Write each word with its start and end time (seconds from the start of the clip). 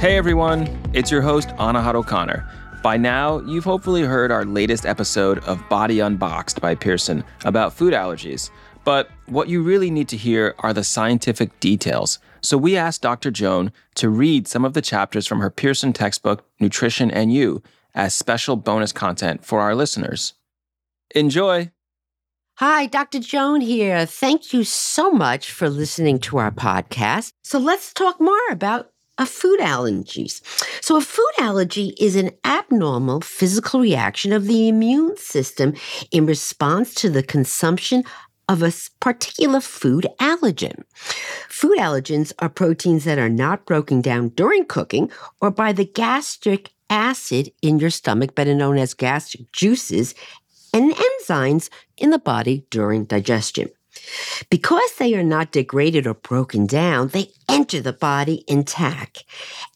Hey 0.00 0.16
everyone, 0.16 0.66
it's 0.94 1.10
your 1.10 1.20
host, 1.20 1.50
Anahad 1.58 1.94
O'Connor. 1.94 2.48
By 2.82 2.96
now, 2.96 3.40
you've 3.40 3.64
hopefully 3.64 4.00
heard 4.00 4.32
our 4.32 4.46
latest 4.46 4.86
episode 4.86 5.40
of 5.40 5.62
Body 5.68 6.00
Unboxed 6.00 6.58
by 6.58 6.74
Pearson 6.74 7.22
about 7.44 7.74
food 7.74 7.92
allergies. 7.92 8.48
But 8.82 9.10
what 9.26 9.50
you 9.50 9.62
really 9.62 9.90
need 9.90 10.08
to 10.08 10.16
hear 10.16 10.54
are 10.60 10.72
the 10.72 10.84
scientific 10.84 11.60
details. 11.60 12.18
So 12.40 12.56
we 12.56 12.78
asked 12.78 13.02
Dr. 13.02 13.30
Joan 13.30 13.72
to 13.96 14.08
read 14.08 14.48
some 14.48 14.64
of 14.64 14.72
the 14.72 14.80
chapters 14.80 15.26
from 15.26 15.40
her 15.40 15.50
Pearson 15.50 15.92
textbook, 15.92 16.46
Nutrition 16.58 17.10
and 17.10 17.30
You, 17.30 17.62
as 17.94 18.14
special 18.14 18.56
bonus 18.56 18.92
content 18.92 19.44
for 19.44 19.60
our 19.60 19.74
listeners. 19.74 20.32
Enjoy! 21.14 21.72
Hi, 22.56 22.86
Dr. 22.86 23.20
Joan 23.20 23.60
here. 23.60 24.06
Thank 24.06 24.54
you 24.54 24.64
so 24.64 25.10
much 25.10 25.50
for 25.50 25.68
listening 25.68 26.20
to 26.20 26.38
our 26.38 26.50
podcast. 26.50 27.32
So 27.42 27.58
let's 27.58 27.92
talk 27.92 28.18
more 28.18 28.38
about 28.50 28.89
a 29.20 29.26
food 29.26 29.60
allergies. 29.60 30.40
So 30.82 30.96
a 30.96 31.02
food 31.02 31.30
allergy 31.38 31.94
is 32.00 32.16
an 32.16 32.30
abnormal 32.44 33.20
physical 33.20 33.78
reaction 33.78 34.32
of 34.32 34.46
the 34.46 34.66
immune 34.66 35.16
system 35.18 35.74
in 36.10 36.24
response 36.24 36.94
to 36.94 37.10
the 37.10 37.22
consumption 37.22 38.02
of 38.48 38.62
a 38.62 38.72
particular 38.98 39.60
food 39.60 40.08
allergen. 40.18 40.82
Food 41.48 41.78
allergens 41.78 42.32
are 42.38 42.48
proteins 42.48 43.04
that 43.04 43.18
are 43.18 43.28
not 43.28 43.66
broken 43.66 44.00
down 44.00 44.30
during 44.30 44.64
cooking 44.64 45.10
or 45.40 45.50
by 45.50 45.72
the 45.72 45.84
gastric 45.84 46.70
acid 46.88 47.52
in 47.62 47.78
your 47.78 47.90
stomach, 47.90 48.34
better 48.34 48.54
known 48.54 48.78
as 48.78 48.94
gastric 48.94 49.52
juices, 49.52 50.14
and 50.72 50.92
enzymes 50.92 51.68
in 51.98 52.10
the 52.10 52.18
body 52.18 52.64
during 52.70 53.04
digestion. 53.04 53.68
Because 54.48 54.94
they 54.98 55.14
are 55.14 55.22
not 55.22 55.52
degraded 55.52 56.06
or 56.06 56.14
broken 56.14 56.66
down, 56.66 57.08
they 57.08 57.30
enter 57.48 57.80
the 57.80 57.92
body 57.92 58.44
intact 58.48 59.24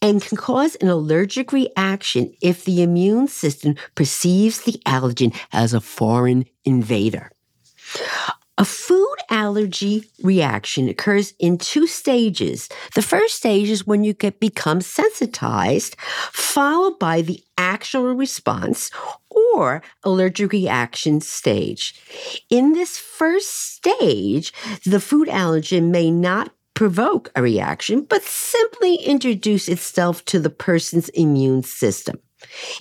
and 0.00 0.22
can 0.22 0.36
cause 0.36 0.76
an 0.76 0.88
allergic 0.88 1.52
reaction 1.52 2.32
if 2.40 2.64
the 2.64 2.82
immune 2.82 3.28
system 3.28 3.74
perceives 3.94 4.62
the 4.62 4.80
allergen 4.86 5.34
as 5.52 5.74
a 5.74 5.80
foreign 5.80 6.46
invader. 6.64 7.30
A 8.56 8.64
food 8.64 9.16
allergy 9.30 10.08
reaction 10.22 10.88
occurs 10.88 11.34
in 11.40 11.58
two 11.58 11.88
stages. 11.88 12.68
The 12.94 13.02
first 13.02 13.34
stage 13.34 13.68
is 13.68 13.84
when 13.84 14.04
you 14.04 14.12
get 14.14 14.38
become 14.38 14.80
sensitized, 14.80 15.96
followed 16.30 16.98
by 17.00 17.22
the 17.22 17.42
actual 17.58 18.14
response 18.14 18.90
or 19.54 19.82
allergic 20.02 20.52
reaction 20.52 21.20
stage. 21.20 21.94
In 22.50 22.72
this 22.72 22.98
first 22.98 23.74
stage, 23.74 24.52
the 24.84 25.00
food 25.00 25.28
allergen 25.28 25.90
may 25.90 26.10
not 26.10 26.52
provoke 26.74 27.30
a 27.36 27.42
reaction, 27.42 28.02
but 28.02 28.22
simply 28.22 28.96
introduce 28.96 29.68
itself 29.68 30.24
to 30.24 30.40
the 30.40 30.50
person's 30.50 31.08
immune 31.10 31.62
system. 31.62 32.18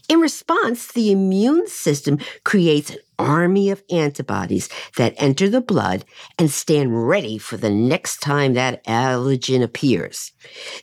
In 0.09 0.19
response, 0.19 0.91
the 0.91 1.11
immune 1.11 1.67
system 1.67 2.19
creates 2.43 2.91
an 2.91 2.97
army 3.19 3.69
of 3.69 3.83
antibodies 3.91 4.69
that 4.97 5.13
enter 5.17 5.49
the 5.49 5.61
blood 5.61 6.03
and 6.37 6.49
stand 6.49 7.07
ready 7.07 7.37
for 7.37 7.57
the 7.57 7.69
next 7.69 8.17
time 8.17 8.53
that 8.53 8.83
allergen 8.85 9.63
appears. 9.63 10.31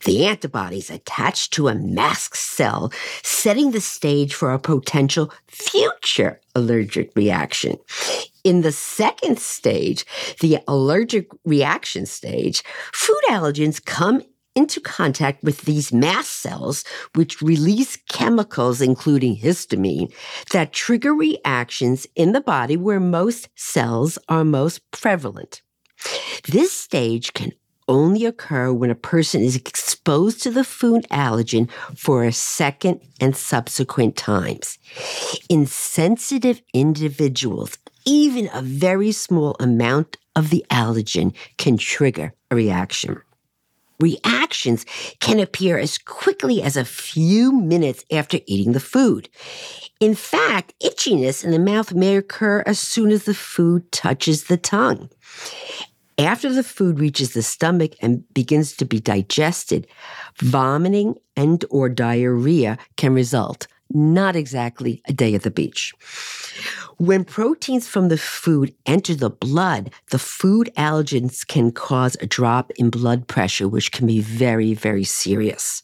The 0.04 0.26
antibodies 0.26 0.90
attach 0.90 1.50
to 1.50 1.68
a 1.68 1.74
mast 1.74 2.36
cell, 2.36 2.92
setting 3.22 3.72
the 3.72 3.80
stage 3.80 4.34
for 4.34 4.52
a 4.52 4.58
potential 4.58 5.32
future 5.48 6.40
allergic 6.54 7.14
reaction. 7.14 7.76
In 8.42 8.62
the 8.62 8.72
second 8.72 9.38
stage, 9.38 10.04
the 10.40 10.58
allergic 10.66 11.28
reaction 11.44 12.06
stage, 12.06 12.62
food 12.92 13.20
allergens 13.28 13.84
come 13.84 14.22
into 14.54 14.80
contact 14.80 15.42
with 15.42 15.62
these 15.62 15.92
mast 15.92 16.42
cells, 16.42 16.84
which 17.14 17.40
release 17.40 17.96
chemicals, 18.08 18.80
including 18.80 19.36
histamine, 19.36 20.12
that 20.52 20.72
trigger 20.72 21.14
reactions 21.14 22.06
in 22.16 22.32
the 22.32 22.40
body 22.40 22.76
where 22.76 23.00
mast 23.00 23.48
cells 23.54 24.18
are 24.28 24.44
most 24.44 24.90
prevalent. 24.90 25.62
This 26.48 26.72
stage 26.72 27.32
can 27.32 27.52
only 27.88 28.24
occur 28.24 28.72
when 28.72 28.90
a 28.90 28.94
person 28.94 29.42
is 29.42 29.56
exposed 29.56 30.42
to 30.42 30.50
the 30.50 30.64
food 30.64 31.06
allergen 31.10 31.68
for 31.96 32.24
a 32.24 32.32
second 32.32 33.00
and 33.20 33.36
subsequent 33.36 34.16
times. 34.16 34.78
In 35.48 35.66
sensitive 35.66 36.62
individuals, 36.72 37.76
even 38.06 38.48
a 38.54 38.62
very 38.62 39.12
small 39.12 39.56
amount 39.60 40.16
of 40.36 40.50
the 40.50 40.64
allergen 40.70 41.34
can 41.58 41.76
trigger 41.76 42.32
a 42.50 42.56
reaction. 42.56 43.20
Reactions 44.00 44.86
can 45.20 45.38
appear 45.38 45.78
as 45.78 45.98
quickly 45.98 46.62
as 46.62 46.76
a 46.76 46.84
few 46.84 47.52
minutes 47.52 48.04
after 48.10 48.38
eating 48.46 48.72
the 48.72 48.80
food. 48.80 49.28
In 50.00 50.14
fact, 50.14 50.72
itchiness 50.82 51.44
in 51.44 51.50
the 51.50 51.58
mouth 51.58 51.92
may 51.92 52.16
occur 52.16 52.62
as 52.66 52.78
soon 52.78 53.10
as 53.10 53.24
the 53.24 53.34
food 53.34 53.92
touches 53.92 54.44
the 54.44 54.56
tongue. 54.56 55.10
After 56.18 56.52
the 56.52 56.62
food 56.62 57.00
reaches 57.00 57.32
the 57.32 57.42
stomach 57.42 57.92
and 58.02 58.24
begins 58.34 58.76
to 58.76 58.84
be 58.84 59.00
digested, 59.00 59.86
vomiting 60.38 61.14
and 61.36 61.64
or 61.70 61.88
diarrhea 61.88 62.78
can 62.96 63.14
result. 63.14 63.66
Not 63.90 64.36
exactly 64.36 65.02
a 65.08 65.12
day 65.12 65.34
at 65.34 65.42
the 65.42 65.50
beach. 65.50 65.92
When 67.00 67.24
proteins 67.24 67.88
from 67.88 68.08
the 68.08 68.18
food 68.18 68.74
enter 68.84 69.14
the 69.14 69.30
blood, 69.30 69.90
the 70.10 70.18
food 70.18 70.70
allergens 70.76 71.46
can 71.46 71.72
cause 71.72 72.14
a 72.20 72.26
drop 72.26 72.72
in 72.72 72.90
blood 72.90 73.26
pressure, 73.26 73.66
which 73.66 73.90
can 73.90 74.06
be 74.06 74.20
very, 74.20 74.74
very 74.74 75.04
serious. 75.04 75.82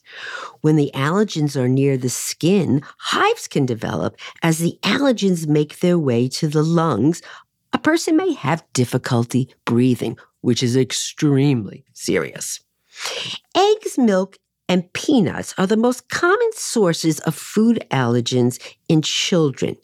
When 0.60 0.76
the 0.76 0.90
allergens 0.92 1.56
are 1.56 1.70
near 1.70 1.96
the 1.96 2.10
skin, 2.10 2.82
hives 2.98 3.48
can 3.48 3.64
develop 3.64 4.18
as 4.42 4.58
the 4.58 4.78
allergens 4.82 5.46
make 5.46 5.78
their 5.78 5.98
way 5.98 6.28
to 6.28 6.48
the 6.48 6.62
lungs. 6.62 7.22
A 7.72 7.78
person 7.78 8.14
may 8.18 8.34
have 8.34 8.70
difficulty 8.74 9.48
breathing, 9.64 10.18
which 10.42 10.62
is 10.62 10.76
extremely 10.76 11.86
serious. 11.94 12.60
Eggs, 13.56 13.96
milk, 13.96 14.36
and 14.68 14.92
peanuts 14.92 15.54
are 15.56 15.66
the 15.66 15.78
most 15.78 16.10
common 16.10 16.50
sources 16.52 17.20
of 17.20 17.34
food 17.34 17.86
allergens 17.90 18.60
in 18.86 19.00
children. 19.00 19.78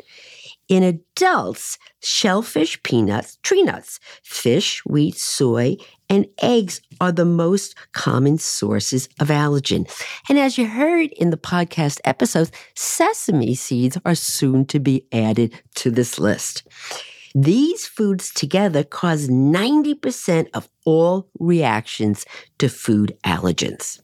In 0.73 0.83
adults, 0.83 1.79
shellfish, 2.03 2.83
peanuts, 2.83 3.37
tree 3.43 3.63
nuts, 3.63 4.01
fish, 4.23 4.83
wheat, 4.87 5.19
soy, 5.19 5.77
and 6.09 6.27
eggs 6.41 6.81
are 6.99 7.13
the 7.13 7.27
most 7.27 7.75
common 7.93 8.39
sources 8.39 9.07
of 9.21 9.29
allergen. 9.29 9.87
And 10.31 10.39
as 10.39 10.57
you 10.57 10.67
heard 10.67 11.13
in 11.13 11.29
the 11.29 11.37
podcast 11.37 12.01
episodes, 12.07 12.53
sesame 12.75 13.55
seeds 13.55 13.99
are 14.07 14.15
soon 14.15 14.65
to 14.69 14.81
be 14.81 15.05
added 15.13 15.53
to 15.75 15.91
this 15.91 16.19
list. 16.19 16.67
These 17.35 17.87
foods 17.87 18.33
together 18.33 18.83
cause 18.83 19.29
90% 19.29 20.47
of 20.55 20.71
all 20.87 21.29
reactions 21.39 22.25
to 22.57 22.71
food 22.71 23.15
allergens. 23.27 24.01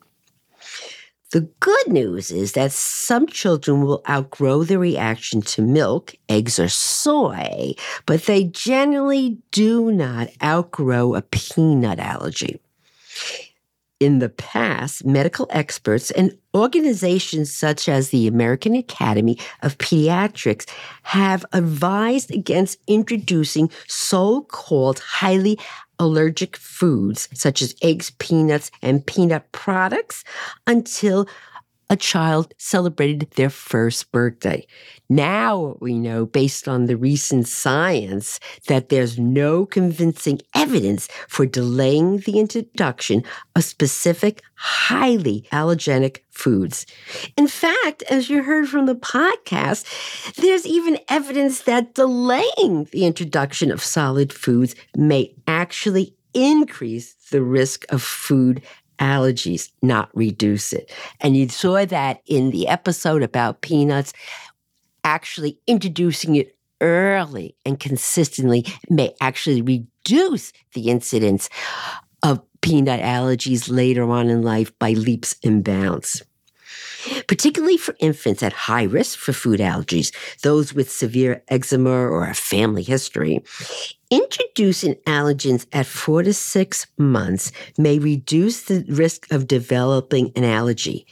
The 1.31 1.43
good 1.61 1.89
news 1.89 2.31
is 2.31 2.53
that 2.53 2.73
some 2.73 3.27
children 3.27 3.83
will 3.83 4.03
outgrow 4.09 4.65
their 4.65 4.79
reaction 4.79 5.43
to 5.43 5.63
milk, 5.63 6.15
eggs, 6.29 6.59
or 6.59 6.71
soy, 6.71 7.75
but 8.07 8.23
they 8.23 8.45
generally 8.45 9.37
do 9.51 9.93
not 9.93 10.31
outgrow 10.43 11.15
a 11.15 11.21
peanut 11.21 11.99
allergy. 11.99 12.61
In 14.01 14.21
the 14.21 14.29
past, 14.29 15.05
medical 15.05 15.49
experts 15.51 16.13
and 16.13 16.39
organizations 16.55 17.53
such 17.53 17.89
as 17.89 18.11
the 18.11 18.29
American 18.29 18.77
Academy 18.77 19.39
of 19.63 19.77
Pediatrics 19.79 20.69
have 21.03 21.45
advised 21.53 22.31
against 22.31 22.79
introducing 22.87 23.71
so 23.89 24.43
called 24.43 25.01
highly 25.01 25.59
allergic 25.99 26.57
foods 26.57 27.29
such 27.35 27.61
as 27.61 27.75
eggs, 27.83 28.13
peanuts, 28.21 28.71
and 28.83 29.05
peanut 29.05 29.51
products 29.51 30.23
until 30.69 31.27
a 31.91 31.97
child 31.97 32.53
celebrated 32.59 33.31
their 33.33 33.51
first 33.51 34.13
birthday. 34.13 34.67
Now 35.09 35.77
we 35.81 35.99
know, 35.99 36.27
based 36.27 36.69
on 36.69 36.85
the 36.85 36.97
recent 36.97 37.49
science, 37.49 38.39
that 38.67 38.91
there's 38.91 39.19
no 39.19 39.65
convincing 39.65 40.41
evidence 40.55 41.09
for 41.29 41.47
delaying 41.47 42.19
the 42.19 42.39
introduction 42.39 43.23
of 43.57 43.65
specific 43.65 44.43
highly 44.55 45.47
allergenic 45.51 46.19
foods. 46.31 46.85
In 47.37 47.47
fact, 47.47 48.03
as 48.11 48.29
you 48.29 48.43
heard 48.43 48.69
from 48.69 48.87
the 48.87 48.95
podcast, 48.95 50.35
there's 50.35 50.67
even 50.67 50.99
evidence 51.09 51.63
that 51.63 51.95
delaying 51.95 52.89
the 52.93 53.05
introduction 53.07 53.71
of 53.71 53.83
solid 53.83 54.33
foods 54.33 54.75
may 54.97 55.35
actually 55.47 56.15
increase 56.35 57.15
the 57.31 57.43
risk 57.43 57.85
of 57.91 58.03
food 58.03 58.63
allergies, 58.99 59.71
not 59.83 60.11
reduce 60.15 60.73
it. 60.73 60.93
And 61.21 61.37
you 61.37 61.49
saw 61.49 61.85
that 61.85 62.21
in 62.27 62.51
the 62.51 62.69
episode 62.69 63.23
about 63.23 63.61
peanuts, 63.61 64.13
actually 65.05 65.59
introducing 65.67 66.37
it 66.37 66.57
early 66.81 67.57
and 67.65 67.81
consistently 67.81 68.65
may 68.89 69.15
actually 69.21 69.63
reduce 69.63 70.53
the 70.75 70.89
incidence 70.91 71.49
of 72.23 72.43
peanut 72.61 73.01
allergies 73.01 73.71
later 73.71 74.11
on 74.11 74.29
in 74.29 74.43
life 74.43 74.77
by 74.79 74.93
leaps 74.93 75.37
and 75.45 75.65
bounds. 75.65 76.23
Particularly 77.29 77.77
for 77.77 77.95
infants 78.01 78.43
at 78.43 78.53
high 78.53 78.83
risk 78.83 79.19
for 79.19 79.33
food 79.33 79.61
allergies, 79.61 80.13
those 80.43 80.75
with 80.75 80.91
severe 80.91 81.45
eczema 81.49 81.91
or 81.91 82.27
a 82.27 82.35
family 82.35 82.83
history. 82.83 83.45
Introducing 84.11 84.95
allergens 85.07 85.67
at 85.73 85.87
four 85.87 86.23
to 86.25 86.35
six 86.35 86.87
months 86.97 87.53
may 87.77 87.99
reduce 87.99 88.63
the 88.63 88.85
risk 88.89 89.31
of 89.31 89.47
developing 89.47 90.33
an 90.35 90.43
allergy. 90.43 91.07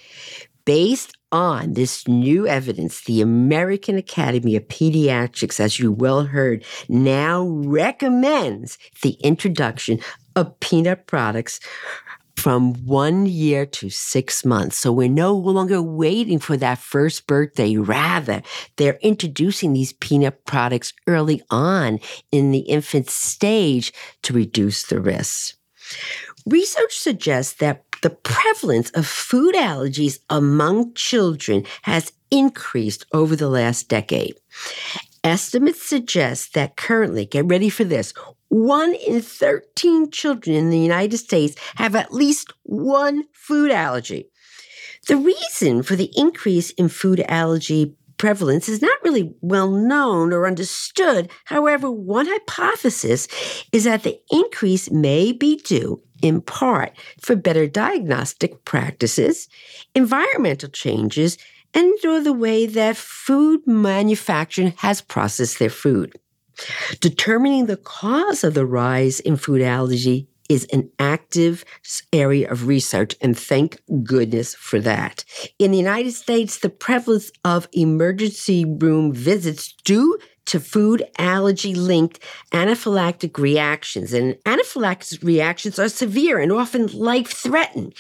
Based 0.65 1.13
on 1.31 1.75
this 1.75 2.09
new 2.09 2.47
evidence, 2.47 3.05
the 3.05 3.21
American 3.21 3.97
Academy 3.97 4.57
of 4.57 4.67
Pediatrics, 4.69 5.61
as 5.61 5.79
you 5.79 5.93
well 5.93 6.25
heard, 6.25 6.65
now 6.89 7.47
recommends 7.47 8.79
the 9.03 9.13
introduction 9.21 10.01
of 10.35 10.59
peanut 10.61 11.07
products 11.07 11.61
from 12.37 12.75
one 12.85 13.27
year 13.27 13.67
to 13.67 13.91
six 13.91 14.45
months. 14.45 14.77
So 14.77 14.93
we're 14.93 15.09
no 15.09 15.35
longer 15.35 15.83
waiting 15.83 16.39
for 16.39 16.57
that 16.59 16.79
first 16.79 17.27
birthday. 17.27 17.77
Rather, 17.77 18.43
they're 18.77 18.99
introducing 19.03 19.73
these 19.73 19.95
peanut 19.95 20.45
products 20.45 20.93
early 21.07 21.43
on 21.51 21.99
in 22.31 22.53
the 22.53 22.61
infant 22.61 23.11
stage 23.11 23.93
to 24.23 24.33
reduce 24.33 24.85
the 24.85 25.01
risks. 25.01 25.57
Research 26.47 26.97
suggests 26.97 27.55
that 27.55 27.85
the 28.03 28.11
prevalence 28.11 28.91
of 28.91 29.07
food 29.07 29.55
allergies 29.55 30.19
among 30.31 30.95
children 30.95 31.65
has 31.83 32.13
increased 32.31 33.07
over 33.13 33.35
the 33.35 33.49
last 33.49 33.89
decade. 33.89 34.35
Estimates 35.25 35.83
suggest 35.83 36.55
that 36.55 36.77
currently, 36.77 37.27
get 37.27 37.47
ready 37.47 37.69
for 37.69 37.83
this, 37.83 38.15
one 38.49 38.95
in 38.95 39.21
13 39.21 40.11
children 40.11 40.57
in 40.57 40.71
the 40.71 40.79
United 40.79 41.19
States 41.19 41.57
have 41.77 41.95
at 41.95 42.13
least 42.13 42.53
one 42.63 43.25
food 43.33 43.71
allergy. 43.71 44.29
The 45.09 45.17
reason 45.17 45.83
for 45.83 45.95
the 45.97 46.11
increase 46.17 46.71
in 46.71 46.89
food 46.89 47.25
allergy 47.29 47.97
prevalence 48.19 48.69
is 48.69 48.83
not 48.83 48.99
really 49.05 49.35
well 49.41 49.71
known 49.71 50.33
or 50.33 50.47
understood. 50.47 51.31
However, 51.45 51.91
one 51.91 52.27
hypothesis 52.27 53.29
is 53.73 53.85
that 53.85 54.03
the 54.03 54.19
increase 54.31 54.91
may 54.91 55.33
be 55.33 55.57
due 55.57 56.03
in 56.23 56.41
part 56.41 56.93
for 57.21 57.37
better 57.37 57.67
diagnostic 57.67 58.65
practices, 58.65 59.49
environmental 59.95 60.71
changes, 60.71 61.37
and 61.75 61.93
or 62.05 62.23
the 62.23 62.33
way 62.33 62.67
that 62.67 62.97
food 62.97 63.61
manufacturing 63.67 64.73
has 64.79 65.03
processed 65.03 65.59
their 65.59 65.71
food. 65.71 66.19
Determining 67.01 67.67
the 67.67 67.77
cause 67.77 68.45
of 68.45 68.55
the 68.55 68.67
rise 68.67 69.21
in 69.21 69.37
food 69.37 69.63
allergy 69.63 70.29
is 70.49 70.67
an 70.73 70.91
active 70.99 71.65
area 72.13 72.51
of 72.51 72.67
research, 72.67 73.17
and 73.21 73.37
thank 73.37 73.81
goodness 74.05 74.55
for 74.55 74.79
that. 74.81 75.25
In 75.59 75.73
the 75.73 75.79
United 75.79 76.13
States, 76.13 76.59
the 76.59 76.69
prevalence 76.69 77.31
of 77.45 77.69
emergency 77.73 78.65
room 78.65 79.13
visits 79.13 79.73
due 79.85 80.19
to 80.47 80.61
food 80.61 81.05
allergy 81.19 81.75
linked 81.75 82.21
anaphylactic 82.53 83.39
reactions, 83.39 84.13
and 84.13 84.35
anaphylactic 84.45 85.25
reactions 85.25 85.79
are 85.79 85.89
severe 85.89 86.39
and 86.39 86.53
often 86.53 86.87
life 86.87 87.29
threatening. 87.29 87.93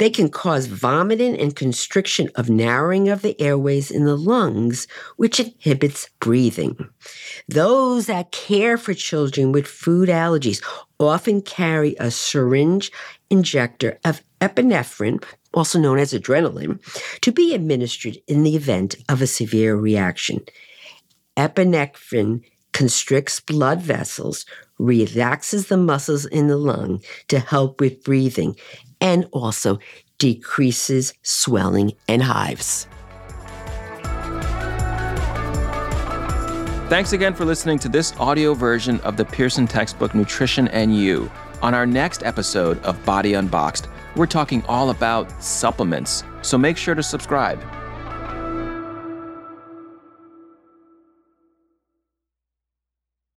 They 0.00 0.08
can 0.08 0.30
cause 0.30 0.64
vomiting 0.64 1.38
and 1.38 1.54
constriction 1.54 2.30
of 2.34 2.48
narrowing 2.48 3.10
of 3.10 3.20
the 3.20 3.38
airways 3.38 3.90
in 3.90 4.06
the 4.06 4.16
lungs, 4.16 4.86
which 5.18 5.38
inhibits 5.38 6.08
breathing. 6.20 6.88
Those 7.48 8.06
that 8.06 8.32
care 8.32 8.78
for 8.78 8.94
children 8.94 9.52
with 9.52 9.66
food 9.66 10.08
allergies 10.08 10.64
often 10.98 11.42
carry 11.42 11.96
a 12.00 12.10
syringe 12.10 12.90
injector 13.28 13.98
of 14.02 14.22
epinephrine, 14.40 15.22
also 15.52 15.78
known 15.78 15.98
as 15.98 16.14
adrenaline, 16.14 16.80
to 17.20 17.30
be 17.30 17.54
administered 17.54 18.16
in 18.26 18.42
the 18.42 18.56
event 18.56 18.94
of 19.10 19.20
a 19.20 19.26
severe 19.26 19.76
reaction. 19.76 20.40
Epinephrine 21.36 22.42
constricts 22.72 23.38
blood 23.38 23.82
vessels, 23.82 24.46
relaxes 24.78 25.66
the 25.66 25.76
muscles 25.76 26.24
in 26.24 26.46
the 26.46 26.56
lung 26.56 27.02
to 27.28 27.38
help 27.38 27.80
with 27.80 28.02
breathing, 28.02 28.56
and 29.00 29.26
also 29.32 29.78
decreases 30.18 31.14
swelling 31.22 31.92
and 32.08 32.22
hives. 32.22 32.86
Thanks 36.90 37.12
again 37.12 37.34
for 37.34 37.44
listening 37.44 37.78
to 37.80 37.88
this 37.88 38.12
audio 38.18 38.52
version 38.52 38.98
of 39.00 39.16
the 39.16 39.24
Pearson 39.24 39.66
textbook 39.66 40.12
Nutrition 40.12 40.66
and 40.68 40.96
You. 40.96 41.30
On 41.62 41.72
our 41.72 41.86
next 41.86 42.24
episode 42.24 42.82
of 42.82 43.02
Body 43.04 43.34
Unboxed, 43.34 43.86
we're 44.16 44.26
talking 44.26 44.64
all 44.66 44.90
about 44.90 45.30
supplements, 45.42 46.24
so 46.42 46.58
make 46.58 46.76
sure 46.76 46.96
to 46.96 47.02
subscribe. 47.02 47.62